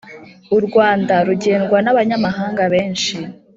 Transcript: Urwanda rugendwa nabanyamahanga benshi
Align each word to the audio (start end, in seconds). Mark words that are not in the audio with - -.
Urwanda 0.55 1.15
rugendwa 1.27 1.77
nabanyamahanga 1.81 2.63
benshi 2.73 3.15